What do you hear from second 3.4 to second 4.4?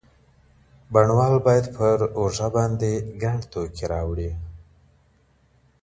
توکي راوړي.